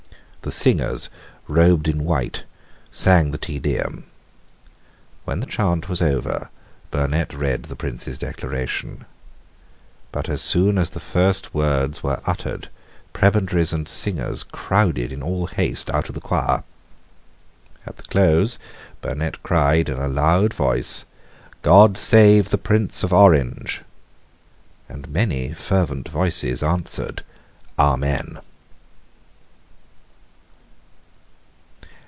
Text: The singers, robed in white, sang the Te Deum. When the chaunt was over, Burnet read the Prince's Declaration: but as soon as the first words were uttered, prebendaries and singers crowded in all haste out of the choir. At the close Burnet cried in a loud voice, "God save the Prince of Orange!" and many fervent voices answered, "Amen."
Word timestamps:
The 0.43 0.51
singers, 0.51 1.11
robed 1.47 1.87
in 1.87 2.03
white, 2.03 2.45
sang 2.91 3.29
the 3.29 3.37
Te 3.37 3.59
Deum. 3.59 4.05
When 5.23 5.39
the 5.39 5.45
chaunt 5.45 5.87
was 5.87 6.01
over, 6.01 6.49
Burnet 6.89 7.35
read 7.35 7.63
the 7.63 7.75
Prince's 7.75 8.17
Declaration: 8.17 9.05
but 10.11 10.27
as 10.27 10.41
soon 10.41 10.79
as 10.79 10.89
the 10.89 10.99
first 10.99 11.53
words 11.53 12.01
were 12.01 12.21
uttered, 12.25 12.69
prebendaries 13.13 13.71
and 13.71 13.87
singers 13.87 14.41
crowded 14.41 15.11
in 15.11 15.21
all 15.21 15.45
haste 15.45 15.91
out 15.91 16.09
of 16.09 16.15
the 16.15 16.21
choir. 16.21 16.63
At 17.85 17.97
the 17.97 18.03
close 18.03 18.57
Burnet 18.99 19.43
cried 19.43 19.89
in 19.89 19.99
a 19.99 20.07
loud 20.07 20.55
voice, 20.55 21.05
"God 21.61 21.99
save 21.99 22.49
the 22.49 22.57
Prince 22.57 23.03
of 23.03 23.13
Orange!" 23.13 23.83
and 24.89 25.07
many 25.07 25.53
fervent 25.53 26.09
voices 26.09 26.63
answered, 26.63 27.23
"Amen." 27.77 28.39